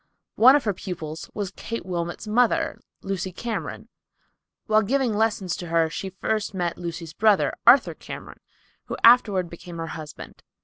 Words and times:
One 0.33 0.55
of 0.55 0.63
her 0.63 0.73
pupils 0.73 1.29
was 1.35 1.51
Kate 1.55 1.85
Wilmot's 1.85 2.25
mother, 2.27 2.79
Lucy 3.03 3.31
Cameron. 3.31 3.87
While 4.65 4.81
giving 4.81 5.13
lessons 5.13 5.55
to 5.57 5.67
her 5.67 5.91
she 5.91 6.09
first 6.09 6.55
met 6.55 6.75
Lucy's 6.79 7.13
brother, 7.13 7.53
Arthur 7.67 7.93
Cameron, 7.93 8.39
who 8.85 8.97
afterward 9.03 9.47
became 9.47 9.77
her 9.77 9.85
husband. 9.93 10.41